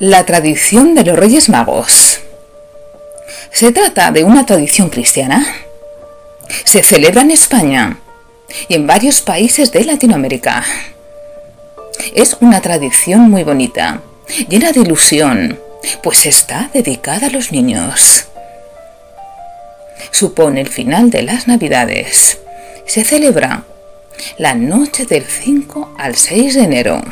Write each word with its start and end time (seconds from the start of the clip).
La 0.00 0.24
tradición 0.24 0.94
de 0.94 1.04
los 1.04 1.14
Reyes 1.14 1.50
Magos. 1.50 2.20
Se 3.52 3.70
trata 3.70 4.10
de 4.10 4.24
una 4.24 4.46
tradición 4.46 4.88
cristiana. 4.88 5.44
Se 6.64 6.82
celebra 6.82 7.20
en 7.20 7.30
España 7.30 7.98
y 8.66 8.76
en 8.76 8.86
varios 8.86 9.20
países 9.20 9.70
de 9.72 9.84
Latinoamérica. 9.84 10.64
Es 12.14 12.38
una 12.40 12.62
tradición 12.62 13.30
muy 13.30 13.44
bonita, 13.44 14.00
llena 14.48 14.72
de 14.72 14.80
ilusión, 14.80 15.60
pues 16.02 16.24
está 16.24 16.70
dedicada 16.72 17.26
a 17.26 17.30
los 17.30 17.52
niños. 17.52 18.24
Supone 20.12 20.62
el 20.62 20.70
final 20.70 21.10
de 21.10 21.24
las 21.24 21.46
Navidades. 21.46 22.38
Se 22.86 23.04
celebra 23.04 23.64
la 24.38 24.54
noche 24.54 25.04
del 25.04 25.26
5 25.26 25.96
al 25.98 26.16
6 26.16 26.54
de 26.54 26.62
enero. 26.62 27.02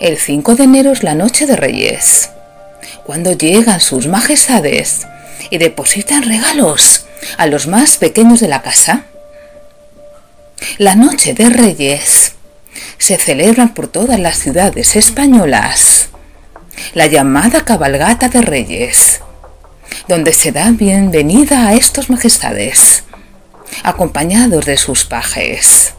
El 0.00 0.18
5 0.18 0.56
de 0.56 0.64
enero 0.64 0.92
es 0.92 1.02
la 1.02 1.14
noche 1.14 1.46
de 1.46 1.56
Reyes, 1.56 2.30
cuando 3.04 3.32
llegan 3.32 3.80
sus 3.80 4.06
majestades 4.06 5.06
y 5.50 5.58
depositan 5.58 6.22
regalos 6.22 7.06
a 7.36 7.46
los 7.46 7.66
más 7.66 7.96
pequeños 7.96 8.40
de 8.40 8.48
la 8.48 8.62
casa. 8.62 9.04
La 10.78 10.96
noche 10.96 11.34
de 11.34 11.48
Reyes 11.48 12.34
se 12.98 13.16
celebra 13.16 13.74
por 13.74 13.88
todas 13.88 14.18
las 14.18 14.38
ciudades 14.38 14.96
españolas 14.96 16.08
la 16.94 17.06
llamada 17.06 17.64
cabalgata 17.64 18.28
de 18.28 18.40
Reyes, 18.42 19.20
donde 20.08 20.32
se 20.32 20.52
da 20.52 20.70
bienvenida 20.70 21.68
a 21.68 21.74
estos 21.74 22.10
majestades, 22.10 23.04
acompañados 23.82 24.64
de 24.66 24.76
sus 24.76 25.04
pajes. 25.04 25.94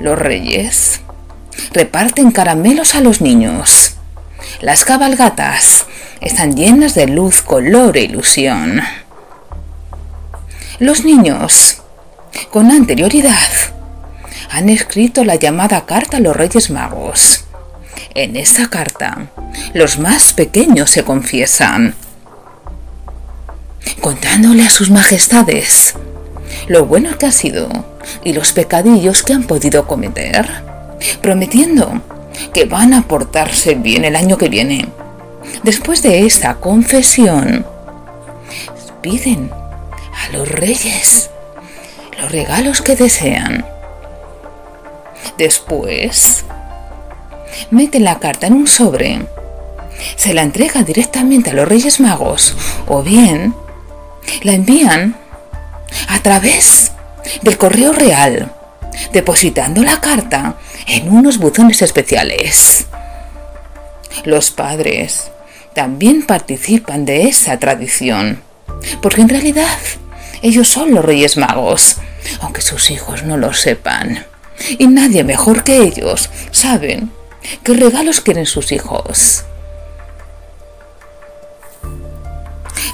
Los 0.00 0.18
reyes 0.18 1.00
reparten 1.72 2.30
caramelos 2.30 2.94
a 2.94 3.00
los 3.00 3.20
niños. 3.20 3.96
Las 4.60 4.84
cabalgatas 4.84 5.86
están 6.20 6.56
llenas 6.56 6.94
de 6.94 7.06
luz, 7.06 7.42
color 7.42 7.96
e 7.96 8.02
ilusión. 8.02 8.80
Los 10.78 11.04
niños, 11.04 11.82
con 12.50 12.70
anterioridad, 12.70 13.32
han 14.50 14.68
escrito 14.68 15.24
la 15.24 15.36
llamada 15.36 15.86
carta 15.86 16.18
a 16.18 16.20
los 16.20 16.36
Reyes 16.36 16.70
Magos. 16.70 17.44
En 18.14 18.36
esa 18.36 18.68
carta, 18.68 19.28
los 19.72 19.98
más 19.98 20.32
pequeños 20.32 20.90
se 20.90 21.04
confiesan, 21.04 21.94
contándole 24.00 24.64
a 24.64 24.70
sus 24.70 24.90
majestades 24.90 25.94
lo 26.68 26.86
bueno 26.86 27.18
que 27.18 27.26
ha 27.26 27.32
sido 27.32 27.68
y 28.22 28.32
los 28.32 28.52
pecadillos 28.52 29.22
que 29.22 29.32
han 29.32 29.44
podido 29.44 29.86
cometer 29.86 30.73
prometiendo 31.20 32.02
que 32.52 32.64
van 32.64 32.94
a 32.94 33.02
portarse 33.02 33.74
bien 33.74 34.04
el 34.04 34.16
año 34.16 34.38
que 34.38 34.48
viene. 34.48 34.88
Después 35.62 36.02
de 36.02 36.26
esta 36.26 36.56
confesión, 36.56 37.66
piden 39.02 39.50
a 39.50 40.32
los 40.32 40.48
reyes 40.48 41.30
los 42.20 42.30
regalos 42.30 42.80
que 42.82 42.96
desean. 42.96 43.66
Después, 45.36 46.44
meten 47.70 48.04
la 48.04 48.18
carta 48.18 48.46
en 48.46 48.54
un 48.54 48.66
sobre, 48.66 49.26
se 50.16 50.34
la 50.34 50.42
entrega 50.42 50.82
directamente 50.82 51.50
a 51.50 51.54
los 51.54 51.68
reyes 51.68 52.00
magos 52.00 52.56
o 52.86 53.02
bien 53.02 53.54
la 54.42 54.52
envían 54.52 55.16
a 56.08 56.20
través 56.20 56.92
del 57.42 57.58
correo 57.58 57.92
real, 57.92 58.52
depositando 59.12 59.82
la 59.82 60.00
carta 60.00 60.56
en 60.86 61.12
unos 61.12 61.38
buzones 61.38 61.82
especiales. 61.82 62.86
Los 64.24 64.50
padres 64.50 65.30
también 65.74 66.24
participan 66.24 67.04
de 67.04 67.28
esa 67.28 67.58
tradición, 67.58 68.42
porque 69.02 69.22
en 69.22 69.28
realidad 69.28 69.78
ellos 70.42 70.68
son 70.68 70.94
los 70.94 71.04
Reyes 71.04 71.36
Magos, 71.36 71.96
aunque 72.40 72.62
sus 72.62 72.90
hijos 72.90 73.24
no 73.24 73.36
lo 73.36 73.52
sepan. 73.52 74.26
Y 74.78 74.86
nadie 74.86 75.24
mejor 75.24 75.64
que 75.64 75.78
ellos 75.78 76.30
saben 76.52 77.10
qué 77.62 77.74
regalos 77.74 78.20
quieren 78.20 78.46
sus 78.46 78.72
hijos. 78.72 79.44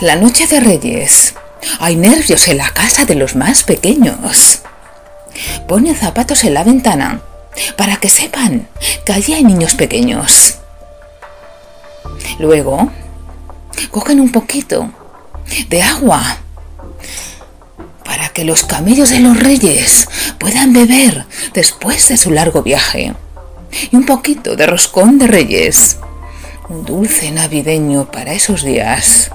La 0.00 0.16
noche 0.16 0.46
de 0.46 0.60
Reyes. 0.60 1.34
Hay 1.78 1.96
nervios 1.96 2.48
en 2.48 2.56
la 2.56 2.70
casa 2.70 3.04
de 3.04 3.14
los 3.14 3.36
más 3.36 3.64
pequeños. 3.64 4.62
Ponen 5.68 5.94
zapatos 5.94 6.44
en 6.44 6.54
la 6.54 6.64
ventana 6.64 7.20
para 7.76 7.96
que 7.96 8.08
sepan 8.08 8.68
que 9.04 9.12
allí 9.12 9.34
hay 9.34 9.44
niños 9.44 9.74
pequeños. 9.74 10.58
Luego, 12.38 12.90
cogen 13.90 14.20
un 14.20 14.30
poquito 14.30 14.90
de 15.68 15.82
agua 15.82 16.38
para 18.04 18.28
que 18.30 18.44
los 18.44 18.64
camellos 18.64 19.10
de 19.10 19.20
los 19.20 19.38
reyes 19.38 20.08
puedan 20.38 20.72
beber 20.72 21.26
después 21.52 22.08
de 22.08 22.16
su 22.16 22.30
largo 22.30 22.62
viaje. 22.62 23.14
Y 23.90 23.96
un 23.96 24.04
poquito 24.04 24.56
de 24.56 24.66
roscón 24.66 25.18
de 25.18 25.26
reyes, 25.26 25.98
un 26.68 26.84
dulce 26.84 27.30
navideño 27.30 28.10
para 28.10 28.32
esos 28.32 28.62
días. 28.64 29.30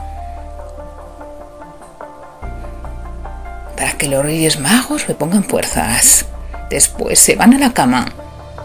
Para 3.77 3.93
que 3.97 4.07
los 4.07 4.23
reyes 4.23 4.59
magos 4.59 5.07
me 5.07 5.15
pongan 5.15 5.43
fuerzas. 5.43 6.25
Después 6.69 7.19
se 7.19 7.35
van 7.35 7.53
a 7.53 7.59
la 7.59 7.73
cama 7.73 8.11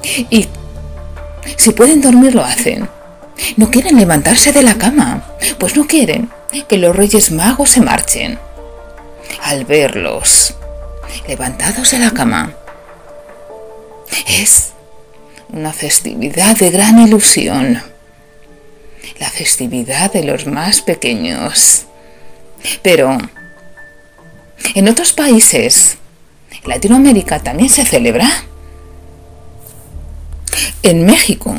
y 0.03 0.49
si 1.57 1.71
pueden 1.71 2.01
dormir 2.01 2.35
lo 2.35 2.45
hacen. 2.45 2.89
No 3.57 3.71
quieren 3.71 3.97
levantarse 3.97 4.53
de 4.53 4.63
la 4.63 4.75
cama, 4.75 5.25
pues 5.59 5.77
no 5.77 5.87
quieren 5.87 6.31
que 6.69 6.79
los 6.79 6.95
reyes 6.95 7.31
magos 7.31 7.71
se 7.71 7.81
marchen. 7.81 8.39
Al 9.43 9.65
verlos 9.65 10.55
levantados 11.27 11.91
de 11.91 11.99
la 11.99 12.11
cama, 12.11 12.53
es 14.27 14.73
una 15.49 15.73
festividad 15.73 16.57
de 16.57 16.71
gran 16.71 16.99
ilusión, 16.99 17.83
la 19.19 19.31
festividad 19.31 20.13
de 20.13 20.25
los 20.25 20.47
más 20.47 20.81
pequeños. 20.83 21.87
Pero 22.83 23.19
en 24.75 24.89
otros 24.89 25.13
países 25.13 25.97
Latinoamérica 26.65 27.41
también 27.41 27.71
se 27.71 27.85
celebra. 27.85 28.29
En 30.83 31.05
México, 31.07 31.55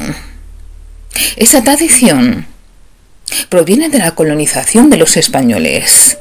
esa 1.36 1.64
tradición 1.64 2.48
proviene 3.50 3.90
de 3.90 4.00
la 4.00 4.16
colonización 4.16 4.90
de 4.90 4.98
los 4.98 5.18
españoles. 5.18 6.18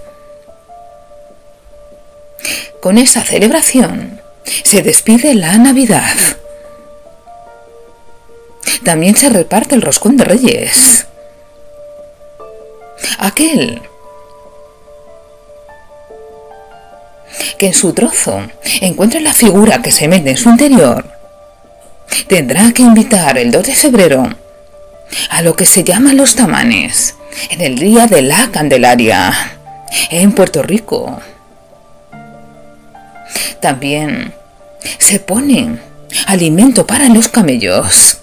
Con 2.81 2.99
esa 2.99 3.23
celebración 3.23 4.21
se 4.65 4.83
despide 4.83 5.35
la 5.35 5.59
Navidad. 5.59 6.17
También 8.85 9.17
se 9.17 9.29
reparte 9.29 9.75
el 9.75 9.83
roscón 9.83 10.17
de 10.17 10.25
reyes. 10.25 11.07
Aquel 13.19 13.83
que 17.61 17.67
en 17.67 17.75
su 17.75 17.93
trozo 17.93 18.41
encuentre 18.81 19.21
la 19.21 19.35
figura 19.35 19.83
que 19.83 19.93
se 19.93 20.09
mete 20.09 20.31
en 20.31 20.39
su 20.39 20.49
interior, 20.49 21.05
tendrá 22.27 22.73
que 22.73 22.81
invitar 22.81 23.37
el 23.37 23.51
2 23.51 23.67
de 23.67 23.75
febrero 23.75 24.35
a 25.29 25.43
lo 25.43 25.55
que 25.55 25.67
se 25.67 25.85
llaman 25.85 26.17
los 26.17 26.37
tamanes, 26.37 27.17
en 27.51 27.61
el 27.61 27.79
día 27.79 28.07
de 28.07 28.23
la 28.23 28.51
Candelaria, 28.51 29.59
en 30.09 30.33
Puerto 30.33 30.63
Rico. 30.63 31.21
También 33.61 34.33
se 34.97 35.21
pone 35.21 35.81
alimento 36.29 36.87
para 36.87 37.11
los 37.11 37.29
camellos 37.29 38.21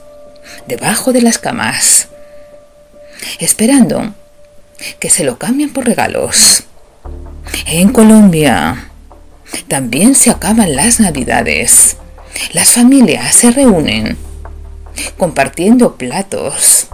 debajo 0.65 1.13
de 1.13 1.21
las 1.21 1.37
camas, 1.37 2.07
esperando 3.37 4.15
que 4.97 5.11
se 5.11 5.23
lo 5.23 5.37
cambien 5.37 5.71
por 5.71 5.85
regalos. 5.85 6.63
En 7.67 7.93
Colombia 7.93 8.87
también 9.67 10.15
se 10.15 10.29
acaban 10.29 10.75
las 10.75 10.99
navidades. 10.99 11.97
Las 12.53 12.73
familias 12.73 13.35
se 13.35 13.51
reúnen 13.51 14.17
compartiendo 15.17 15.95
platos 15.95 16.87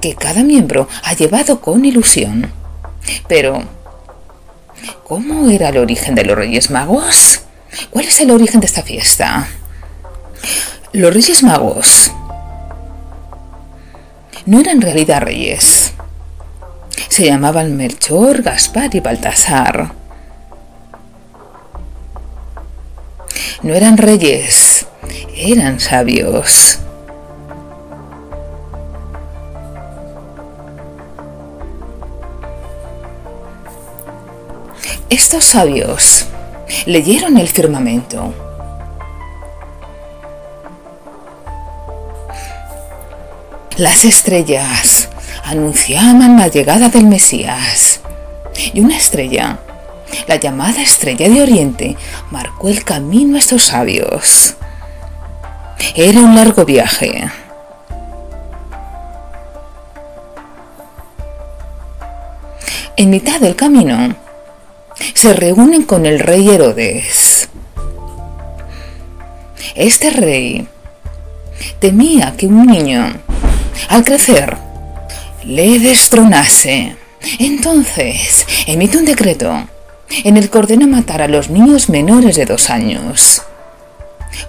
que 0.00 0.14
cada 0.14 0.42
miembro 0.42 0.88
ha 1.04 1.14
llevado 1.14 1.60
con 1.60 1.84
ilusión. 1.84 2.50
Pero, 3.28 3.62
¿cómo 5.04 5.50
era 5.50 5.68
el 5.68 5.78
origen 5.78 6.14
de 6.14 6.24
los 6.24 6.36
Reyes 6.36 6.70
Magos? 6.70 7.42
¿Cuál 7.90 8.06
es 8.06 8.20
el 8.20 8.30
origen 8.30 8.60
de 8.60 8.66
esta 8.66 8.82
fiesta? 8.82 9.48
Los 10.92 11.12
Reyes 11.12 11.42
Magos 11.42 12.12
no 14.46 14.58
eran 14.58 14.76
en 14.76 14.82
realidad 14.82 15.22
reyes 15.22 15.89
se 17.10 17.24
llamaban 17.24 17.76
Melchor, 17.76 18.40
Gaspar 18.40 18.94
y 18.94 19.00
Baltasar. 19.00 19.92
No 23.62 23.74
eran 23.74 23.98
reyes, 23.98 24.86
eran 25.34 25.80
sabios. 25.80 26.78
Estos 35.10 35.44
sabios 35.44 36.26
leyeron 36.86 37.36
el 37.38 37.48
firmamento. 37.48 38.32
Las 43.76 44.04
estrellas 44.04 45.09
anunciaban 45.50 46.38
la 46.38 46.46
llegada 46.46 46.88
del 46.90 47.06
Mesías 47.06 48.00
y 48.72 48.80
una 48.80 48.96
estrella, 48.96 49.58
la 50.28 50.36
llamada 50.36 50.80
estrella 50.80 51.28
de 51.28 51.42
Oriente, 51.42 51.96
marcó 52.30 52.68
el 52.68 52.84
camino 52.84 53.34
a 53.34 53.40
estos 53.40 53.64
sabios. 53.64 54.54
Era 55.96 56.20
un 56.20 56.36
largo 56.36 56.64
viaje. 56.64 57.28
En 62.96 63.10
mitad 63.10 63.40
del 63.40 63.56
camino, 63.56 64.14
se 65.14 65.32
reúnen 65.32 65.82
con 65.82 66.06
el 66.06 66.20
rey 66.20 66.48
Herodes. 66.48 67.48
Este 69.74 70.10
rey 70.10 70.68
temía 71.80 72.36
que 72.36 72.46
un 72.46 72.66
niño, 72.66 73.14
al 73.88 74.04
crecer, 74.04 74.69
le 75.44 75.78
destronase. 75.78 76.96
Entonces 77.38 78.46
emite 78.66 78.98
un 78.98 79.04
decreto 79.04 79.68
en 80.24 80.36
el 80.36 80.50
que 80.50 80.58
ordena 80.58 80.86
matar 80.86 81.22
a 81.22 81.28
los 81.28 81.50
niños 81.50 81.88
menores 81.88 82.36
de 82.36 82.46
dos 82.46 82.70
años, 82.70 83.42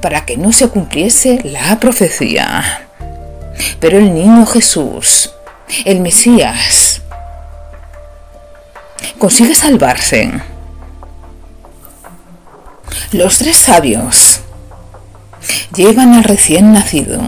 para 0.01 0.25
que 0.25 0.37
no 0.37 0.51
se 0.51 0.69
cumpliese 0.69 1.41
la 1.43 1.79
profecía. 1.79 2.87
Pero 3.79 3.97
el 3.97 4.13
niño 4.13 4.45
Jesús, 4.45 5.31
el 5.85 5.99
Mesías, 5.99 7.01
consigue 9.17 9.53
salvarse. 9.53 10.31
Los 13.11 13.37
tres 13.37 13.57
sabios 13.57 14.41
llevan 15.75 16.13
al 16.13 16.23
recién 16.23 16.71
nacido 16.71 17.21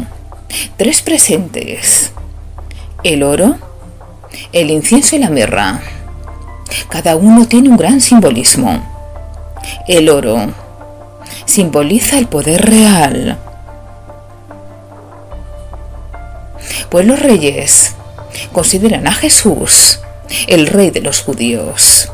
tres 0.78 1.02
presentes, 1.02 2.13
el 3.04 3.24
oro, 3.24 3.58
el 4.52 4.72
incienso 4.72 5.16
y 5.16 5.20
la 5.20 5.30
mirra. 5.30 5.82
Cada 6.90 7.16
uno 7.16 7.48
tiene 7.48 7.70
un 7.70 7.78
gran 7.78 8.02
simbolismo. 8.02 8.82
El 9.88 10.10
oro 10.10 10.54
simboliza 11.46 12.18
el 12.18 12.28
poder 12.28 12.66
real, 12.66 13.38
pues 16.90 17.06
los 17.06 17.20
reyes 17.20 17.96
consideran 18.52 19.08
a 19.08 19.12
Jesús 19.12 20.00
el 20.48 20.68
rey 20.68 20.90
de 20.90 21.02
los 21.02 21.22
judíos. 21.22 22.12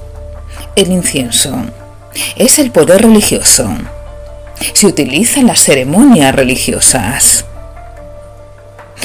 El 0.75 0.91
incienso 0.91 1.55
es 2.35 2.59
el 2.59 2.71
poder 2.71 3.01
religioso. 3.01 3.69
Se 4.73 4.87
utiliza 4.87 5.39
en 5.39 5.47
las 5.47 5.59
ceremonias 5.59 6.35
religiosas 6.35 7.45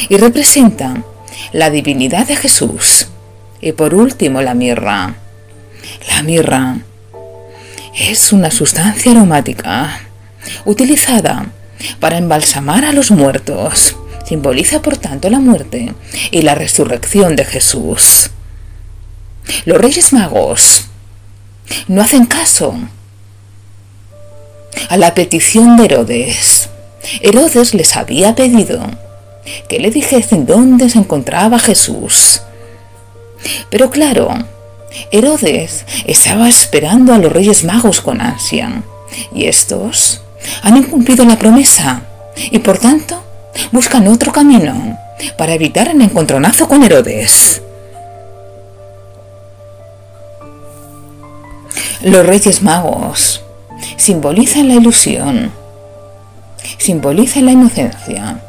y 0.09 0.17
representa 0.17 1.03
la 1.55 1.71
divinidad 1.71 2.27
de 2.27 2.35
Jesús. 2.35 3.06
Y 3.61 3.73
por 3.73 3.95
último, 3.95 4.43
la 4.43 4.55
mirra. 4.55 5.15
La 6.09 6.23
mirra 6.25 6.79
es 7.97 8.33
una 8.33 8.51
sustancia 8.51 9.12
aromática 9.12 10.01
utilizada 10.65 11.47
para 12.01 12.19
embalsamar 12.19 12.85
a 12.85 12.93
los 12.93 13.12
muertos. 13.12 13.97
Simboliza 14.27 14.83
por 14.83 14.97
tanto 14.97 15.31
la 15.31 15.39
muerte 15.39 15.95
y 16.33 16.43
la 16.43 16.56
resurrección 16.56 17.37
de 17.37 17.45
Jesús. 17.45 18.31
Los 19.65 19.79
reyes 19.79 20.12
magos 20.12 20.87
no 21.87 22.03
hacen 22.03 22.27
caso 22.27 22.75
a 24.89 24.97
la 24.97 25.15
petición 25.15 25.77
de 25.77 25.85
Herodes. 25.85 26.69
Herodes 27.21 27.75
les 27.75 27.97
había 27.97 28.35
pedido 28.35 29.04
que 29.69 29.79
le 29.79 29.91
dijesen 29.91 30.46
dónde 30.46 30.88
se 30.88 30.99
encontraba 30.99 31.58
Jesús. 31.58 32.43
Pero 33.70 33.91
claro, 33.91 34.32
Herodes 35.11 35.85
estaba 36.06 36.49
esperando 36.49 37.12
a 37.12 37.19
los 37.19 37.32
reyes 37.32 37.64
magos 37.64 38.00
con 38.00 38.20
ansia, 38.20 38.82
y 39.35 39.46
estos 39.46 40.23
han 40.62 40.76
incumplido 40.76 41.25
la 41.25 41.38
promesa, 41.38 42.02
y 42.37 42.58
por 42.58 42.79
tanto 42.79 43.23
buscan 43.73 44.08
otro 44.08 44.32
camino 44.32 44.99
para 45.37 45.55
evitar 45.55 45.88
el 45.88 46.00
encontronazo 46.00 46.69
con 46.69 46.82
Herodes. 46.82 47.62
Los 52.02 52.26
Reyes 52.26 52.62
Magos 52.62 53.43
simbolizan 53.96 54.69
la 54.69 54.75
ilusión, 54.75 55.50
simbolizan 56.76 57.46
la 57.46 57.52
inocencia, 57.52 58.44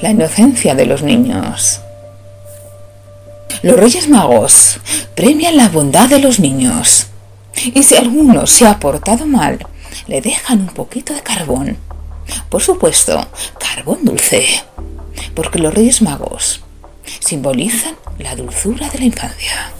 la 0.00 0.10
inocencia 0.10 0.74
de 0.74 0.86
los 0.86 1.02
niños. 1.02 1.80
Los 3.62 3.76
Reyes 3.76 4.08
Magos 4.08 4.80
premian 5.14 5.56
la 5.56 5.68
bondad 5.68 6.08
de 6.08 6.18
los 6.18 6.40
niños 6.40 7.06
y 7.74 7.82
si 7.82 7.94
alguno 7.96 8.46
se 8.46 8.66
ha 8.66 8.78
portado 8.78 9.26
mal, 9.26 9.58
le 10.06 10.20
dejan 10.20 10.60
un 10.60 10.68
poquito 10.68 11.12
de 11.12 11.22
carbón. 11.22 11.76
Por 12.48 12.62
supuesto, 12.62 13.26
carbón 13.58 14.04
dulce, 14.04 14.62
porque 15.34 15.58
los 15.58 15.74
Reyes 15.74 16.00
Magos 16.00 16.62
simbolizan 17.18 17.96
la 18.18 18.34
dulzura 18.36 18.88
de 18.88 18.98
la 18.98 19.04
infancia. 19.04 19.72